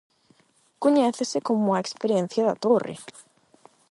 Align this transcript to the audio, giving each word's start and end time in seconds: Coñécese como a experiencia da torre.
Coñécese 0.83 1.37
como 1.47 1.67
a 1.71 1.81
experiencia 1.85 2.45
da 2.47 2.55
torre. 2.65 2.95